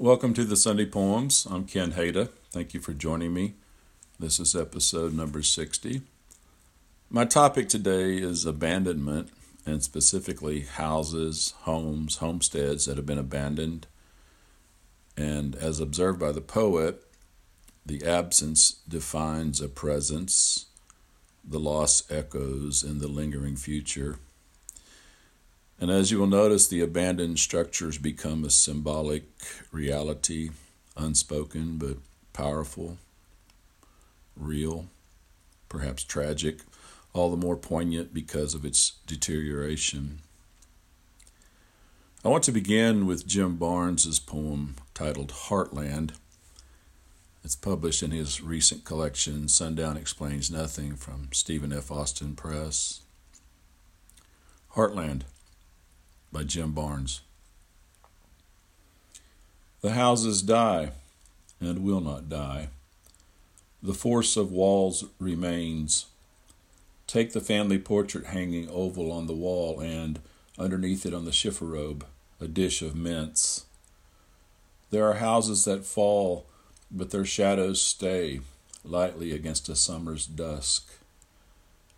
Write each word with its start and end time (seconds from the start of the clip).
Welcome 0.00 0.32
to 0.32 0.44
the 0.44 0.56
Sunday 0.56 0.86
Poems. 0.86 1.46
I'm 1.50 1.66
Ken 1.66 1.92
Hada. 1.92 2.30
Thank 2.52 2.72
you 2.72 2.80
for 2.80 2.94
joining 2.94 3.34
me. 3.34 3.56
This 4.18 4.40
is 4.40 4.56
episode 4.56 5.12
number 5.12 5.42
60. 5.42 6.00
My 7.10 7.26
topic 7.26 7.68
today 7.68 8.16
is 8.16 8.46
abandonment, 8.46 9.28
and 9.66 9.82
specifically 9.82 10.60
houses, 10.60 11.52
homes, 11.64 12.16
homesteads 12.16 12.86
that 12.86 12.96
have 12.96 13.04
been 13.04 13.18
abandoned. 13.18 13.88
And 15.18 15.54
as 15.54 15.80
observed 15.80 16.18
by 16.18 16.32
the 16.32 16.40
poet, 16.40 17.02
the 17.84 18.02
absence 18.06 18.80
defines 18.88 19.60
a 19.60 19.68
presence, 19.68 20.64
the 21.44 21.60
loss 21.60 22.10
echoes 22.10 22.82
in 22.82 23.00
the 23.00 23.08
lingering 23.08 23.56
future. 23.56 24.18
And 25.80 25.90
as 25.90 26.10
you 26.10 26.18
will 26.18 26.26
notice, 26.26 26.68
the 26.68 26.82
abandoned 26.82 27.38
structures 27.38 27.96
become 27.96 28.44
a 28.44 28.50
symbolic 28.50 29.24
reality, 29.72 30.50
unspoken 30.94 31.78
but 31.78 31.96
powerful, 32.34 32.98
real, 34.36 34.88
perhaps 35.70 36.04
tragic, 36.04 36.58
all 37.14 37.30
the 37.30 37.36
more 37.38 37.56
poignant 37.56 38.12
because 38.12 38.54
of 38.54 38.66
its 38.66 38.98
deterioration. 39.06 40.18
I 42.22 42.28
want 42.28 42.44
to 42.44 42.52
begin 42.52 43.06
with 43.06 43.26
Jim 43.26 43.56
Barnes's 43.56 44.20
poem 44.20 44.76
titled 44.92 45.32
Heartland. 45.32 46.12
It's 47.42 47.56
published 47.56 48.02
in 48.02 48.10
his 48.10 48.42
recent 48.42 48.84
collection, 48.84 49.48
Sundown 49.48 49.96
Explains 49.96 50.50
Nothing, 50.50 50.96
from 50.96 51.28
Stephen 51.32 51.72
F. 51.72 51.90
Austin 51.90 52.34
Press. 52.34 53.00
Heartland 54.74 55.22
by 56.32 56.44
Jim 56.44 56.72
Barnes. 56.72 57.20
The 59.80 59.92
houses 59.92 60.42
die 60.42 60.92
and 61.60 61.82
will 61.82 62.00
not 62.00 62.28
die. 62.28 62.68
The 63.82 63.94
force 63.94 64.36
of 64.36 64.52
walls 64.52 65.04
remains. 65.18 66.06
Take 67.06 67.32
the 67.32 67.40
family 67.40 67.78
portrait 67.78 68.26
hanging 68.26 68.68
oval 68.68 69.10
on 69.10 69.26
the 69.26 69.34
wall 69.34 69.80
and, 69.80 70.20
underneath 70.58 71.06
it 71.06 71.14
on 71.14 71.24
the 71.24 71.30
chifforobe, 71.30 72.04
a 72.40 72.46
dish 72.46 72.82
of 72.82 72.94
mince. 72.94 73.64
There 74.90 75.06
are 75.06 75.14
houses 75.14 75.64
that 75.64 75.86
fall, 75.86 76.46
but 76.90 77.10
their 77.10 77.24
shadows 77.24 77.80
stay 77.80 78.40
lightly 78.84 79.32
against 79.32 79.68
a 79.68 79.76
summer's 79.76 80.26
dusk. 80.26 80.88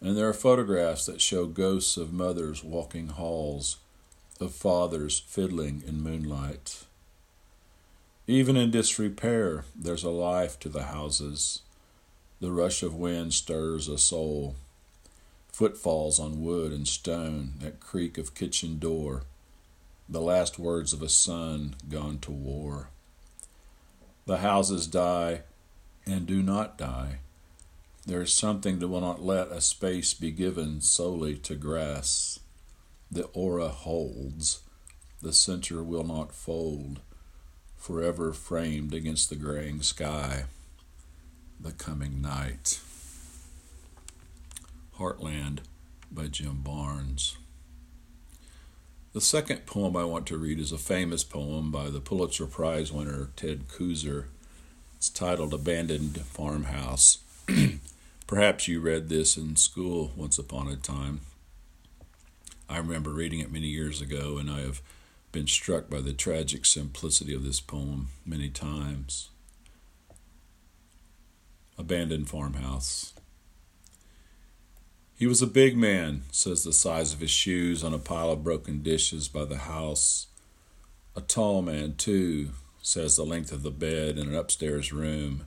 And 0.00 0.16
there 0.16 0.28
are 0.28 0.34
photographs 0.34 1.06
that 1.06 1.20
show 1.20 1.46
ghosts 1.46 1.96
of 1.96 2.12
mothers 2.12 2.64
walking 2.64 3.08
halls 3.08 3.76
of 4.40 4.54
fathers 4.54 5.18
fiddling 5.18 5.82
in 5.86 6.02
moonlight. 6.02 6.84
Even 8.26 8.56
in 8.56 8.70
disrepair, 8.70 9.64
there's 9.74 10.04
a 10.04 10.10
life 10.10 10.58
to 10.60 10.68
the 10.68 10.84
houses. 10.84 11.62
The 12.40 12.52
rush 12.52 12.82
of 12.82 12.94
wind 12.94 13.34
stirs 13.34 13.88
a 13.88 13.98
soul. 13.98 14.56
Footfalls 15.50 16.20
on 16.20 16.42
wood 16.42 16.72
and 16.72 16.86
stone, 16.86 17.54
that 17.60 17.80
creak 17.80 18.18
of 18.18 18.34
kitchen 18.34 18.78
door, 18.78 19.22
the 20.08 20.20
last 20.20 20.58
words 20.58 20.92
of 20.92 21.02
a 21.02 21.08
son 21.08 21.74
gone 21.90 22.18
to 22.20 22.30
war. 22.30 22.90
The 24.26 24.38
houses 24.38 24.86
die 24.86 25.42
and 26.06 26.26
do 26.26 26.42
not 26.42 26.78
die. 26.78 27.18
There 28.06 28.22
is 28.22 28.32
something 28.32 28.78
that 28.78 28.88
will 28.88 29.00
not 29.00 29.22
let 29.22 29.48
a 29.48 29.60
space 29.60 30.14
be 30.14 30.30
given 30.30 30.80
solely 30.80 31.36
to 31.38 31.54
grass. 31.54 32.40
The 33.10 33.24
aura 33.32 33.68
holds, 33.68 34.60
the 35.22 35.32
center 35.32 35.82
will 35.82 36.04
not 36.04 36.34
fold, 36.34 37.00
forever 37.76 38.32
framed 38.32 38.92
against 38.92 39.30
the 39.30 39.36
graying 39.36 39.80
sky, 39.82 40.44
the 41.58 41.72
coming 41.72 42.20
night. 42.20 42.80
Heartland 44.98 45.60
by 46.10 46.26
Jim 46.26 46.60
Barnes. 46.62 47.36
The 49.14 49.20
second 49.22 49.64
poem 49.64 49.96
I 49.96 50.04
want 50.04 50.26
to 50.26 50.36
read 50.36 50.58
is 50.58 50.70
a 50.70 50.78
famous 50.78 51.24
poem 51.24 51.70
by 51.70 51.88
the 51.88 52.00
Pulitzer 52.00 52.46
Prize 52.46 52.92
winner 52.92 53.30
Ted 53.36 53.68
Kooser. 53.68 54.26
It's 54.96 55.08
titled 55.08 55.54
Abandoned 55.54 56.20
Farmhouse. 56.20 57.18
Perhaps 58.26 58.68
you 58.68 58.80
read 58.80 59.08
this 59.08 59.38
in 59.38 59.56
school 59.56 60.12
once 60.14 60.38
upon 60.38 60.68
a 60.68 60.76
time. 60.76 61.20
I 62.68 62.76
remember 62.78 63.10
reading 63.10 63.40
it 63.40 63.50
many 63.50 63.68
years 63.68 64.02
ago, 64.02 64.36
and 64.36 64.50
I 64.50 64.60
have 64.60 64.82
been 65.32 65.46
struck 65.46 65.88
by 65.88 66.00
the 66.00 66.12
tragic 66.12 66.66
simplicity 66.66 67.34
of 67.34 67.44
this 67.44 67.60
poem 67.60 68.08
many 68.26 68.50
times. 68.50 69.30
Abandoned 71.78 72.28
Farmhouse. 72.28 73.14
He 75.16 75.26
was 75.26 75.40
a 75.40 75.46
big 75.46 75.76
man, 75.76 76.22
says 76.30 76.62
the 76.62 76.72
size 76.72 77.12
of 77.12 77.20
his 77.20 77.30
shoes 77.30 77.82
on 77.82 77.94
a 77.94 77.98
pile 77.98 78.30
of 78.30 78.44
broken 78.44 78.82
dishes 78.82 79.28
by 79.28 79.44
the 79.44 79.58
house. 79.58 80.26
A 81.16 81.20
tall 81.20 81.62
man, 81.62 81.94
too, 81.96 82.50
says 82.82 83.16
the 83.16 83.24
length 83.24 83.50
of 83.50 83.62
the 83.62 83.70
bed 83.70 84.18
in 84.18 84.28
an 84.28 84.34
upstairs 84.34 84.92
room. 84.92 85.46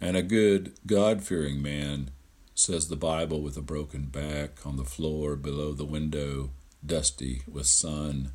And 0.00 0.16
a 0.16 0.22
good, 0.22 0.72
God 0.86 1.22
fearing 1.22 1.60
man, 1.62 2.10
says 2.58 2.88
the 2.88 2.96
Bible 2.96 3.40
with 3.40 3.56
a 3.56 3.62
broken 3.62 4.06
back 4.06 4.66
on 4.66 4.76
the 4.76 4.84
floor 4.84 5.36
below 5.36 5.72
the 5.72 5.84
window, 5.84 6.50
dusty 6.84 7.42
with 7.46 7.66
sun. 7.66 8.32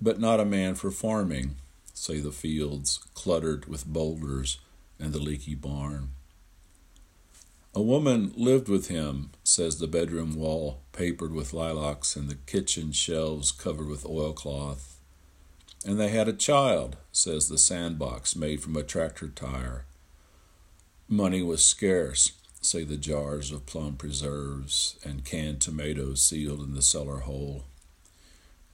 But 0.00 0.18
not 0.18 0.40
a 0.40 0.44
man 0.44 0.74
for 0.74 0.90
farming, 0.90 1.54
say 1.94 2.18
the 2.18 2.32
fields, 2.32 2.98
cluttered 3.14 3.66
with 3.66 3.86
boulders 3.86 4.58
and 4.98 5.12
the 5.12 5.20
leaky 5.20 5.54
barn. 5.54 6.08
A 7.72 7.80
woman 7.80 8.32
lived 8.34 8.68
with 8.68 8.88
him, 8.88 9.30
says 9.44 9.78
the 9.78 9.86
bedroom 9.86 10.34
wall 10.34 10.80
papered 10.90 11.32
with 11.32 11.52
lilacs 11.52 12.16
and 12.16 12.28
the 12.28 12.34
kitchen 12.34 12.90
shelves 12.90 13.52
covered 13.52 13.86
with 13.86 14.04
oilcloth. 14.04 14.98
And 15.86 16.00
they 16.00 16.08
had 16.08 16.26
a 16.26 16.32
child, 16.32 16.96
says 17.12 17.48
the 17.48 17.58
sandbox 17.58 18.34
made 18.34 18.60
from 18.60 18.76
a 18.76 18.82
tractor 18.82 19.28
tire. 19.28 19.84
Money 21.08 21.42
was 21.42 21.64
scarce, 21.64 22.32
say 22.60 22.84
the 22.84 22.96
jars 22.96 23.52
of 23.52 23.66
plum 23.66 23.96
preserves 23.96 24.98
and 25.04 25.24
canned 25.24 25.60
tomatoes 25.60 26.22
sealed 26.22 26.60
in 26.60 26.74
the 26.74 26.82
cellar 26.82 27.20
hole. 27.20 27.64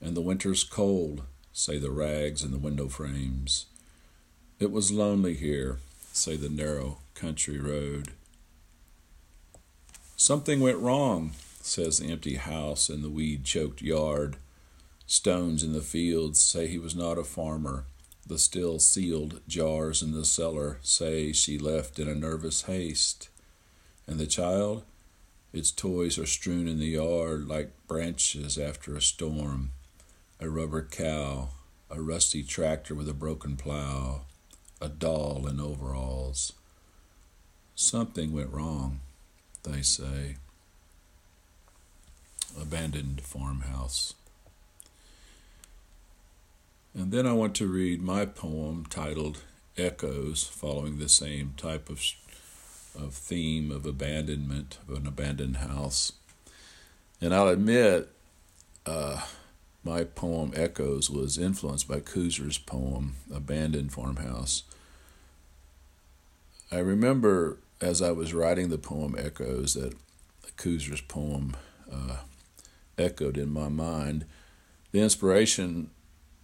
And 0.01 0.15
the 0.15 0.21
winter's 0.21 0.63
cold, 0.63 1.23
say 1.53 1.77
the 1.77 1.91
rags 1.91 2.43
in 2.43 2.51
the 2.51 2.57
window 2.57 2.89
frames. 2.89 3.67
It 4.59 4.71
was 4.71 4.91
lonely 4.91 5.35
here, 5.35 5.79
say 6.11 6.35
the 6.35 6.49
narrow 6.49 6.97
country 7.13 7.59
road. 7.59 8.09
Something 10.17 10.59
went 10.59 10.79
wrong, 10.79 11.31
says 11.61 11.99
the 11.99 12.11
empty 12.11 12.35
house 12.35 12.89
and 12.89 13.03
the 13.03 13.09
weed 13.09 13.43
choked 13.43 13.81
yard. 13.81 14.37
Stones 15.07 15.63
in 15.63 15.73
the 15.73 15.81
fields 15.81 16.39
say 16.39 16.67
he 16.67 16.79
was 16.79 16.95
not 16.95 17.17
a 17.17 17.23
farmer. 17.23 17.85
The 18.25 18.39
still 18.39 18.79
sealed 18.79 19.41
jars 19.47 20.01
in 20.01 20.11
the 20.11 20.25
cellar 20.25 20.79
say 20.81 21.31
she 21.31 21.57
left 21.57 21.99
in 21.99 22.07
a 22.07 22.15
nervous 22.15 22.63
haste. 22.63 23.29
And 24.07 24.19
the 24.19 24.27
child? 24.27 24.83
Its 25.53 25.71
toys 25.71 26.17
are 26.17 26.25
strewn 26.25 26.67
in 26.67 26.79
the 26.79 26.85
yard 26.85 27.47
like 27.47 27.71
branches 27.87 28.57
after 28.57 28.95
a 28.95 29.01
storm. 29.01 29.71
A 30.39 30.49
rubber 30.49 30.83
cow, 30.83 31.49
a 31.89 32.01
rusty 32.01 32.43
tractor 32.43 32.93
with 32.93 33.07
a 33.07 33.13
broken 33.13 33.55
plow, 33.55 34.25
a 34.81 34.89
doll 34.89 35.47
in 35.47 35.59
overalls. 35.59 36.53
Something 37.73 38.33
went 38.33 38.51
wrong, 38.51 38.99
they 39.63 39.81
say. 39.81 40.35
Abandoned 42.59 43.21
farmhouse. 43.21 44.13
And 46.93 47.11
then 47.11 47.25
I 47.25 47.33
want 47.33 47.55
to 47.55 47.67
read 47.67 48.01
my 48.01 48.25
poem 48.25 48.85
titled 48.89 49.43
Echoes, 49.77 50.43
following 50.45 50.97
the 50.97 51.09
same 51.09 51.53
type 51.57 51.89
of 51.89 51.99
of 52.97 53.13
theme 53.13 53.71
of 53.71 53.85
abandonment 53.85 54.77
of 54.87 54.97
an 54.97 55.07
abandoned 55.07 55.57
house. 55.57 56.13
And 57.21 57.33
I'll 57.33 57.47
admit, 57.47 58.09
uh, 58.85 59.21
my 59.83 60.03
poem 60.03 60.51
Echoes 60.55 61.09
was 61.09 61.37
influenced 61.37 61.87
by 61.87 61.99
Kooser's 61.99 62.57
poem 62.57 63.15
Abandoned 63.33 63.93
Farmhouse. 63.93 64.63
I 66.71 66.79
remember 66.79 67.59
as 67.81 68.01
I 68.01 68.11
was 68.11 68.33
writing 68.33 68.69
the 68.69 68.77
poem 68.77 69.15
Echoes 69.17 69.73
that 69.75 69.95
Kooser's 70.57 71.01
poem 71.01 71.55
uh, 71.91 72.17
echoed 72.97 73.37
in 73.37 73.49
my 73.49 73.69
mind. 73.69 74.25
The 74.91 75.01
inspiration 75.01 75.91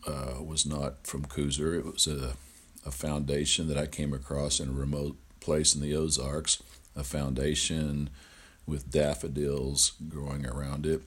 uh, 0.06 0.44
was 0.44 0.66
not 0.66 1.08
from 1.08 1.26
Kooser, 1.26 1.78
it 1.78 1.86
was 1.86 2.08
a, 2.08 2.34
a 2.86 2.92
foundation 2.92 3.68
that 3.68 3.78
I 3.78 3.86
came 3.86 4.14
across 4.14 4.60
in 4.60 4.70
a 4.70 4.74
remote 4.74 5.18
place 5.42 5.76
in 5.76 5.82
the 5.82 5.94
Ozarks, 5.96 6.64
a 6.96 7.04
foundation 7.04 8.10
with 8.66 8.90
daffodils 8.90 9.94
growing 10.08 10.46
around 10.46 10.86
it. 10.86 11.02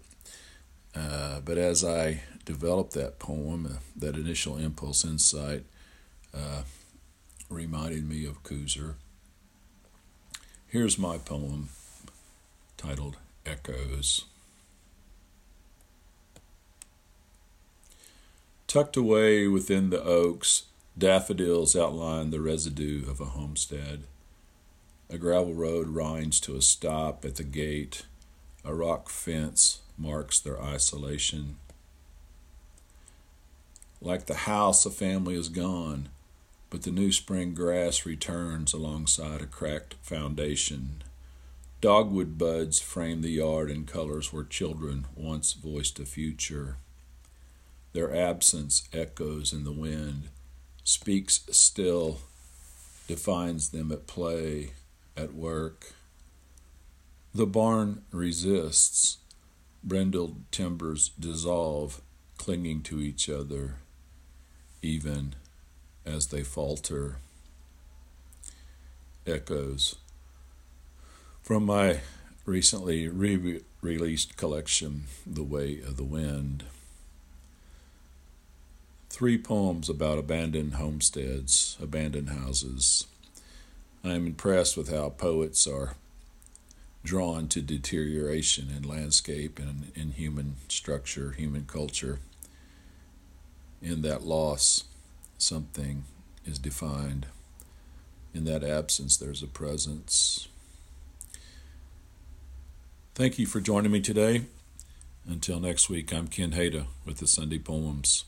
Uh, 0.94 1.40
but 1.40 1.56
as 1.56 1.84
I 1.84 2.20
developed 2.44 2.92
that 2.92 3.18
poem, 3.18 3.66
uh, 3.66 3.78
that 3.96 4.16
initial 4.16 4.58
impulse 4.58 5.04
insight 5.04 5.64
uh, 6.34 6.62
reminded 7.48 8.08
me 8.08 8.26
of 8.26 8.42
Kooser. 8.42 8.94
Here's 10.66 10.98
my 10.98 11.18
poem 11.18 11.70
titled 12.76 13.16
Echoes. 13.46 14.24
Tucked 18.66 18.96
away 18.96 19.46
within 19.46 19.90
the 19.90 20.02
oaks, 20.02 20.64
daffodils 20.98 21.76
outline 21.76 22.30
the 22.30 22.40
residue 22.40 23.08
of 23.08 23.20
a 23.20 23.26
homestead. 23.26 24.02
A 25.10 25.18
gravel 25.18 25.54
road 25.54 25.90
winds 25.90 26.40
to 26.40 26.56
a 26.56 26.62
stop 26.62 27.24
at 27.24 27.36
the 27.36 27.44
gate. 27.44 28.06
A 28.64 28.74
rock 28.74 29.08
fence 29.10 29.80
marks 29.98 30.40
their 30.40 30.60
isolation. 30.60 31.56
Like 34.00 34.26
the 34.26 34.34
house, 34.34 34.84
a 34.84 34.90
family 34.90 35.34
is 35.34 35.48
gone, 35.48 36.08
but 36.70 36.82
the 36.82 36.90
new 36.90 37.12
spring 37.12 37.54
grass 37.54 38.04
returns 38.04 38.72
alongside 38.72 39.40
a 39.40 39.46
cracked 39.46 39.94
foundation. 40.02 41.02
Dogwood 41.80 42.38
buds 42.38 42.80
frame 42.80 43.20
the 43.20 43.30
yard 43.30 43.70
in 43.70 43.84
colors 43.84 44.32
where 44.32 44.44
children 44.44 45.06
once 45.14 45.52
voiced 45.52 46.00
a 46.00 46.06
future. 46.06 46.78
Their 47.92 48.14
absence 48.14 48.88
echoes 48.92 49.52
in 49.52 49.64
the 49.64 49.72
wind, 49.72 50.28
speaks 50.82 51.46
still, 51.50 52.20
defines 53.06 53.68
them 53.68 53.92
at 53.92 54.06
play, 54.06 54.72
at 55.16 55.34
work. 55.34 55.92
The 57.34 57.46
barn 57.46 58.02
resists. 58.10 59.18
Brindled 59.82 60.50
timbers 60.50 61.10
dissolve, 61.20 62.00
clinging 62.38 62.80
to 62.84 63.00
each 63.00 63.28
other, 63.28 63.76
even 64.80 65.34
as 66.06 66.28
they 66.28 66.42
falter. 66.42 67.18
Echoes. 69.26 69.96
From 71.42 71.66
my 71.66 72.00
recently 72.46 73.08
re 73.08 73.60
released 73.82 74.38
collection, 74.38 75.04
The 75.26 75.42
Way 75.42 75.80
of 75.80 75.98
the 75.98 76.04
Wind 76.04 76.64
three 79.14 79.38
poems 79.38 79.88
about 79.88 80.18
abandoned 80.18 80.74
homesteads, 80.74 81.76
abandoned 81.80 82.30
houses. 82.30 83.06
I 84.04 84.10
am 84.10 84.26
impressed 84.26 84.76
with 84.76 84.90
how 84.90 85.08
poets 85.08 85.66
are 85.66 85.94
drawn 87.04 87.48
to 87.48 87.62
deterioration 87.62 88.68
in 88.70 88.82
landscape 88.82 89.58
and 89.58 89.90
in 89.94 90.12
human 90.12 90.56
structure, 90.68 91.30
human 91.32 91.64
culture. 91.64 92.18
In 93.80 94.02
that 94.02 94.22
loss, 94.22 94.84
something 95.38 96.04
is 96.44 96.58
defined. 96.58 97.26
In 98.34 98.44
that 98.44 98.62
absence, 98.62 99.16
there's 99.16 99.42
a 99.42 99.46
presence. 99.46 100.48
Thank 103.14 103.38
you 103.38 103.46
for 103.46 103.60
joining 103.60 103.92
me 103.92 104.02
today. 104.02 104.42
Until 105.26 105.60
next 105.60 105.88
week, 105.88 106.12
I'm 106.12 106.28
Ken 106.28 106.52
Hada 106.52 106.86
with 107.06 107.18
the 107.18 107.26
Sunday 107.26 107.58
Poems. 107.58 108.24